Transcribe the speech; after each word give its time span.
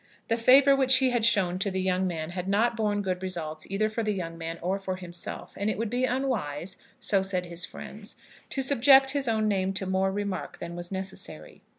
The 0.29 0.35
favour 0.35 0.75
which 0.75 0.97
he 0.97 1.11
had 1.11 1.25
shown 1.25 1.59
to 1.59 1.69
the 1.69 1.79
young 1.79 2.07
man 2.07 2.31
had 2.31 2.47
not 2.47 2.75
borne 2.75 3.03
good 3.03 3.21
results 3.21 3.67
either 3.69 3.87
for 3.87 4.01
the 4.01 4.13
young 4.15 4.35
man 4.35 4.57
or 4.59 4.79
for 4.79 4.95
himself; 4.95 5.53
and 5.55 5.69
it 5.69 5.77
would 5.77 5.91
be 5.91 6.05
unwise, 6.05 6.75
so 6.99 7.21
said 7.21 7.45
his 7.45 7.65
friends, 7.65 8.15
to 8.49 8.63
subject 8.63 9.11
his 9.11 9.27
own 9.27 9.47
name 9.47 9.73
to 9.73 9.85
more 9.85 10.11
remark 10.11 10.57
than 10.57 10.75
was 10.75 10.91
necessary. 10.91 11.61